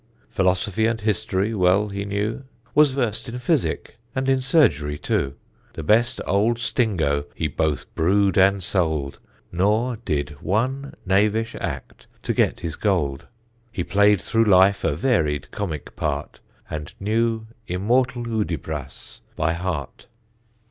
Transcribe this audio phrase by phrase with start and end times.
[0.31, 5.35] Philosophy and history well he knew, Was versed in Physic and in surgery too,
[5.73, 9.19] The best old Stingo he both brewed and sold,
[9.51, 13.27] Nor did one knavish act to get his gold.
[13.71, 20.07] He played through life a varied comic part, And knew immortal Hudibras by heart.